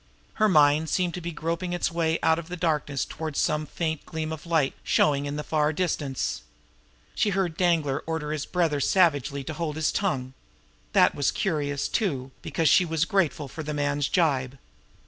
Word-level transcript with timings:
Her 0.41 0.49
mind 0.49 0.89
seemed 0.89 1.13
to 1.13 1.21
be 1.21 1.31
groping 1.31 1.73
its 1.73 1.91
way 1.91 2.17
out 2.23 2.39
of 2.39 2.49
darkness 2.59 3.05
toward 3.05 3.37
some 3.37 3.67
faint 3.67 4.03
gleam 4.03 4.33
of 4.33 4.47
light 4.47 4.73
showing 4.83 5.27
in 5.27 5.35
the 5.35 5.43
far 5.43 5.71
distance. 5.71 6.41
She 7.13 7.29
heard 7.29 7.55
Danglar 7.55 7.99
order 8.07 8.31
his 8.31 8.47
brother 8.47 8.79
savagely 8.79 9.43
to 9.43 9.53
hold 9.53 9.75
his 9.75 9.91
tongue. 9.91 10.33
That 10.93 11.13
was 11.13 11.29
curious, 11.29 11.87
too, 11.87 12.31
because 12.41 12.67
she 12.67 12.83
was 12.83 13.05
grateful 13.05 13.47
for 13.47 13.61
the 13.61 13.75
man's 13.75 14.09
gibe. 14.09 14.57